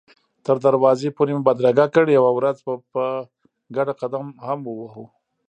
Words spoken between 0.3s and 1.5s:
تر دروازې پورې مې